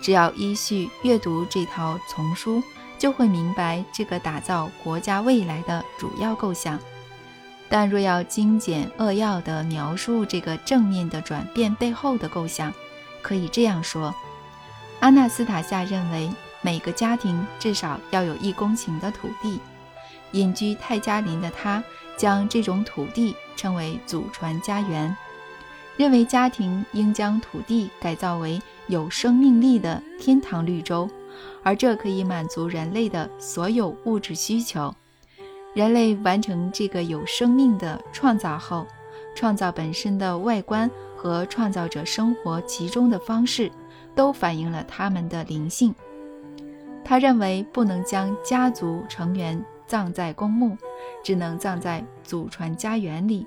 [0.00, 2.62] 只要依序阅读这套丛书，
[2.98, 6.78] 就会明白这个打造国家未来的主要构想。
[7.68, 12.72] 但若要精简扼要地描述这个正面的转变背后的构想，
[13.20, 14.14] 可以这样说：
[15.00, 19.60] 阿纳斯塔夏认为，每个家庭至少要有一公顷的土地。
[20.32, 21.82] 隐居泰加林的他，
[22.16, 25.16] 将这种土地称为祖传家园，
[25.96, 31.08] 认为家庭应将土地改造为有生命力的天堂绿洲，
[31.62, 34.94] 而这可以满足人类的所有物质需求。
[35.74, 38.86] 人类完成这个有生命的创造后，
[39.34, 43.72] 创造本身的外观和创造者生活其中的方式，
[44.14, 45.94] 都反映了他们的灵性。
[47.08, 50.76] 他认为不能将家族成员葬在公墓，
[51.24, 53.46] 只能葬在祖传家园里，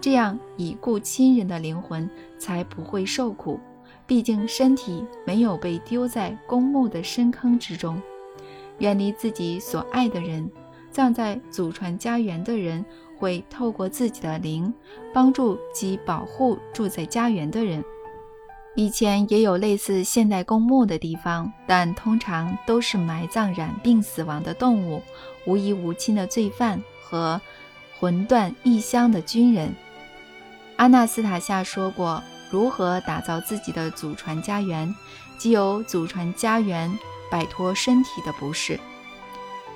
[0.00, 2.08] 这样已故亲人的灵魂
[2.38, 3.60] 才不会受苦。
[4.06, 8.00] 毕竟身体没有被丢在公墓的深坑之中，
[8.78, 10.50] 远离自己所爱的人。
[10.90, 12.82] 葬在祖传家园的人
[13.18, 14.72] 会透过自己的灵
[15.12, 17.84] 帮助及保护住在家园的人。
[18.74, 25.02] 以前也有类似现代公墓的地方，但通常都是埋葬染病死亡的动物、
[25.46, 27.38] 无依无亲的罪犯和
[27.98, 29.74] 魂断异乡的军人。
[30.76, 34.92] 阿纳斯塔夏说过，如何打造自己的祖传家园，
[35.36, 36.90] 即由祖传家园
[37.30, 38.80] 摆脱身体的不适。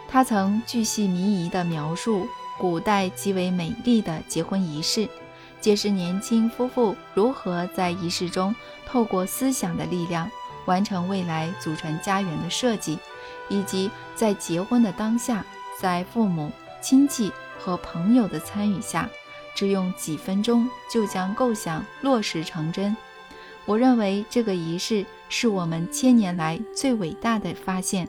[0.08, 2.26] 他曾巨细靡遗地描述
[2.58, 5.06] 古代极为美丽的结婚仪式，
[5.66, 8.54] 揭示年轻夫妇如何在仪式中
[8.86, 10.30] 透过思想的力量
[10.64, 12.96] 完成未来祖传家园的设计，
[13.48, 15.44] 以及在结婚的当下，
[15.76, 19.10] 在父母亲戚和朋友的参与下，
[19.56, 22.96] 只用几分钟就将构想落实成真。
[23.64, 28.08] 我认为这个仪式是我们千年来最伟大的发现。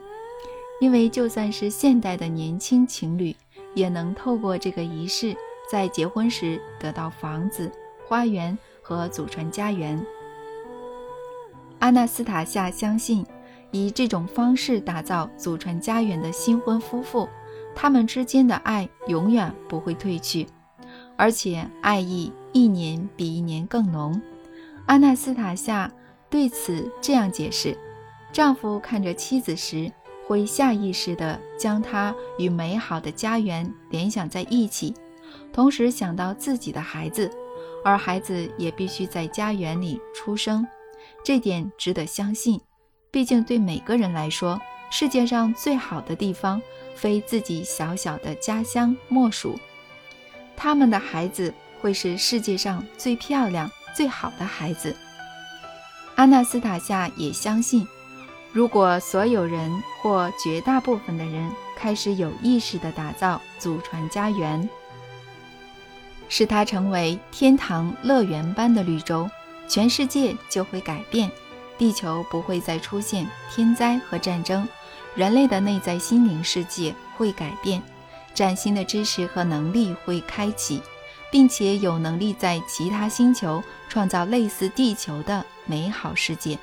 [0.80, 3.34] 因为就算是现代的年轻情侣，
[3.74, 5.36] 也能透过这个仪式，
[5.70, 7.70] 在结婚时得到房子、
[8.06, 10.04] 花园和祖传家园。
[11.78, 13.24] 阿纳斯塔夏相信，
[13.70, 17.28] 以这种方式打造祖传家园的新婚夫妇，
[17.74, 20.46] 他们之间的爱永远不会褪去，
[21.16, 24.20] 而且爱意一年比一年更浓。
[24.86, 25.92] 阿纳斯塔夏
[26.30, 27.76] 对此这样解释：
[28.32, 29.92] 丈夫看着妻子时。
[30.26, 34.92] 会下意识地将她与美好的家园联想在一起，
[35.52, 37.30] 同时想到自己的孩子，
[37.84, 40.66] 而孩子也必须在家园里出生。
[41.24, 42.60] 这点值得相信，
[43.10, 46.60] 毕竟对每个人来说，世界上最好的地方
[46.94, 49.58] 非自己小小的家乡莫属。
[50.56, 54.94] 他们的孩子会是世界上最漂亮、最好的孩子。
[56.16, 57.86] 阿纳斯塔夏也相信。
[58.52, 59.70] 如果所有人
[60.00, 64.68] 或绝大部分的人开始有意识地打造祖传家园，
[66.28, 69.28] 使它成为天堂乐园般的绿洲，
[69.66, 71.30] 全世界就会改变，
[71.76, 74.66] 地球不会再出现天灾和战争，
[75.14, 77.82] 人类的内在心灵世界会改变，
[78.34, 80.80] 崭新的知识和能力会开启，
[81.30, 86.58] 并且有能力在其他星球创造类似地球的美好世界。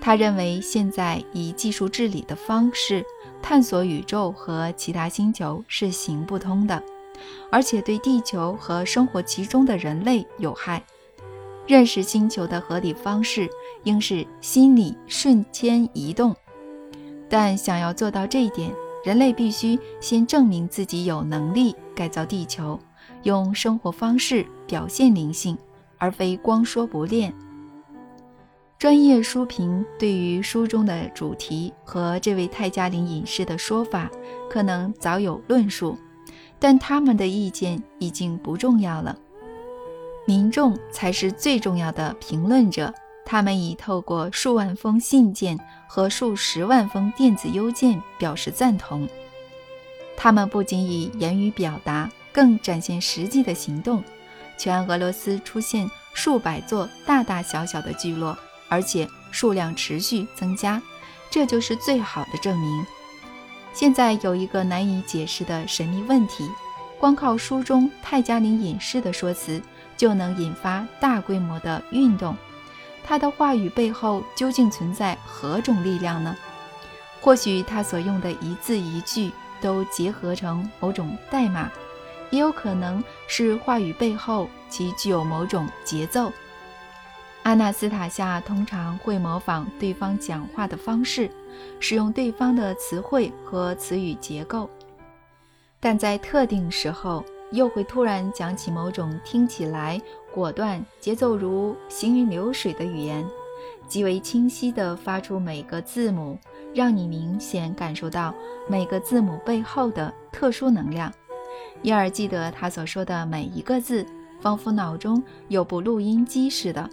[0.00, 3.04] 他认为，现在以技术治理的方式
[3.42, 6.82] 探索宇宙和其他星球是行不通的，
[7.50, 10.82] 而且对地球和生活其中的人类有害。
[11.66, 13.48] 认识星球的合理方式
[13.84, 16.34] 应是心理瞬间移动，
[17.28, 18.72] 但想要做到这一点，
[19.04, 22.78] 人类必须先证明自己有能力改造地球，
[23.22, 25.56] 用生活方式表现灵性，
[25.96, 27.32] 而非光说不练。
[28.76, 34.10] 专业书评对于书中的主题和这位泰加林隐士的说法
[34.48, 35.96] 可能早有论述，
[36.60, 39.16] 但他们的意见已经不重要了。
[40.26, 42.94] 民众才是最重要的评论者，
[43.24, 45.58] 他们已透过数万封信件
[45.88, 49.08] 和数十万封电子邮件表示赞同。
[50.16, 54.04] 他们不仅以言语表达，更展现实际的行动。
[54.58, 58.36] 全俄罗斯出现数百座大大小小的聚落，
[58.68, 60.80] 而且数量持续增加，
[61.30, 62.86] 这就是最好的证明。
[63.72, 66.48] 现在有一个难以解释的神秘问题：
[66.98, 69.62] 光靠书中泰加林隐士的说辞
[69.96, 72.36] 就能引发大规模的运动，
[73.04, 76.36] 他的话语背后究竟存在何种力量呢？
[77.20, 81.70] 或许他所用的一字一句都结合成某种代码，
[82.30, 86.32] 也有可能是话语背后其具有某种节奏。
[87.44, 91.30] 阿纳斯塔夏通常会模仿对方讲话的方式。
[91.78, 94.68] 使用对方的词汇和词语结构，
[95.78, 100.00] 但在特定时候又会突然讲起某种听起来
[100.32, 103.26] 果断、节奏如行云流水的语言，
[103.88, 106.38] 极为清晰地发出每个字母，
[106.74, 108.34] 让你明显感受到
[108.68, 111.12] 每个字母背后的特殊能量，
[111.82, 114.06] 因而记得他所说的每一个字，
[114.40, 116.88] 仿佛脑中有部录音机似的。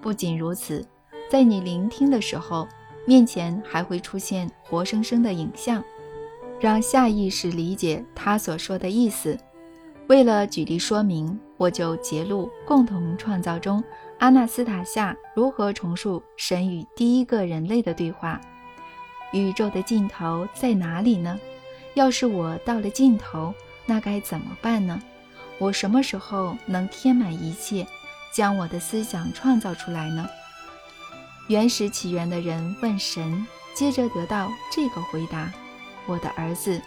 [0.00, 0.84] 不仅如此，
[1.30, 2.68] 在你聆听的时候。
[3.04, 5.82] 面前还会出现活生生的影像，
[6.60, 9.36] 让下意识理解他所说的意思。
[10.08, 13.82] 为了举例说明，我就截录《共同创造》中
[14.18, 18.40] 阿纳斯塔夏如何重述神与第一个人类的对话
[19.32, 21.38] ：“宇宙的尽头在哪里呢？
[21.94, 23.54] 要是我到了尽头，
[23.86, 25.00] 那该怎么办呢？
[25.58, 27.86] 我什么时候能填满一切，
[28.32, 30.28] 将我的思想创造出来呢？”
[31.52, 35.52] 原始起源的人问神，接着得到这个回答
[36.08, 36.80] ：“我的儿子，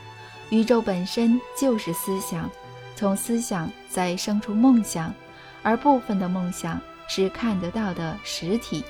[0.49, 2.49] 宇宙本身就是思想，
[2.95, 5.13] 从思想再生出梦想，
[5.61, 8.84] 而部分的梦想是看得到的实体。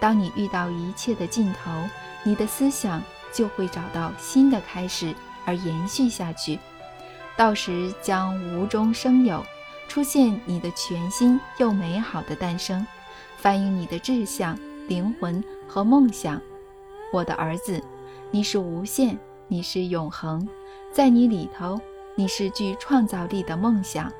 [0.00, 1.70] 当你遇到一切的尽头，
[2.24, 3.00] 你的思想
[3.32, 6.58] 就会找到新的开始而延续下去，
[7.36, 9.46] 到时将无中生有，
[9.86, 12.84] 出现你的全新又美好的诞生，
[13.36, 16.40] 反映你的志向。”灵魂和梦想，
[17.12, 17.82] 我的儿子，
[18.30, 19.18] 你是无限，
[19.48, 20.46] 你是永恒，
[20.92, 21.80] 在你里头，
[22.14, 24.12] 你是具创造力的梦想。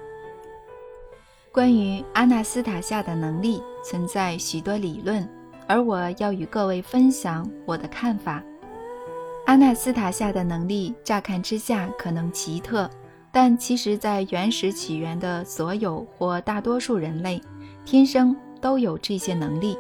[1.52, 5.28] 关于阿纳斯塔夏的能力，存在许多理论，
[5.66, 8.42] 而我要与各位分享我的看法。
[9.46, 12.90] 阿纳斯塔夏的能力，乍看之下可能奇特，
[13.30, 17.40] 但其实，在原始起源的所有或大多数人类，
[17.84, 19.76] 天生都有这些能力。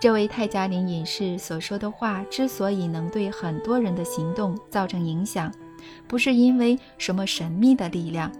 [0.00, 5.52] 这位泰加林隐士所说的话之所以能对很多人的行动造成影响，
[6.06, 8.30] 不是因为什么神秘的力量，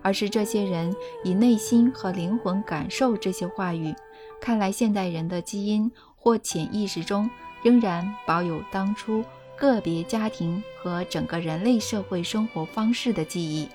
[0.00, 0.94] 而是这些人
[1.24, 3.92] 以内心和灵魂感受这些话语。
[4.40, 7.28] 看来现代人的基因或潜意识中
[7.64, 9.24] 仍然保有当初
[9.56, 13.68] 个别家庭和整个人类社会生活方式的记忆，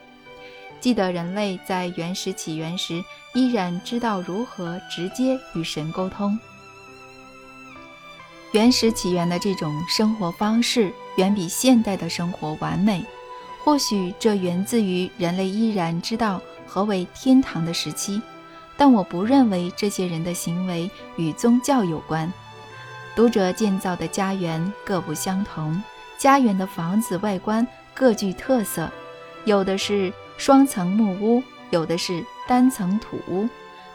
[0.80, 6.40] 记得人类在原始起源时依然知道如何直接与神沟通。
[8.54, 13.04] 原始起源的这种生活方式远比现代的生活完美，
[13.64, 18.22] 或许这源自于人类依然知道何为天堂的时期，
[18.78, 22.32] 但我不认为这些人的行为与宗教有关。
[23.16, 25.82] 读者建造的家园各不相同，
[26.20, 28.88] 家园的房子外观各具特色，
[29.46, 31.42] 有的是双层木屋，
[31.72, 33.50] 有的是单层土屋，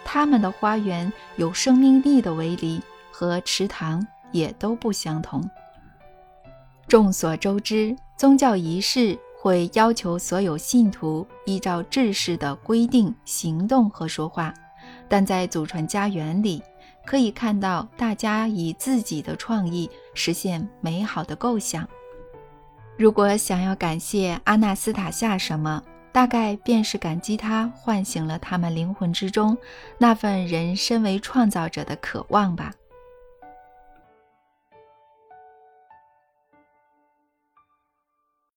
[0.05, 2.83] 他们的花园有生命力的围篱
[3.13, 4.05] 和池塘。
[4.33, 5.43] 也都不相同。
[6.87, 14.55] 众所周知，宗教仪式会要求所有信徒依照制式的规定行动和说话，
[15.09, 16.63] 但在祖传家园里，
[17.05, 21.87] 可以看到大家以自己的创意实现美好的构想。
[22.97, 29.57] 如果想要感谢阿纳斯塔夏什么，大概便是感激他唤醒了他们灵魂之中
[29.99, 32.73] 那份人身为创造者的渴望吧。